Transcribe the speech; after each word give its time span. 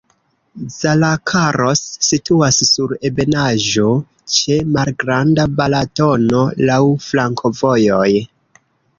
Zalakaros 0.75 1.81
situas 2.05 2.55
sur 2.69 2.95
ebenaĵo, 3.09 3.85
ĉe 4.37 4.57
malgranda 4.77 5.45
Balatono, 5.59 6.41
laŭ 6.71 6.79
flankovojoj. 7.09 8.07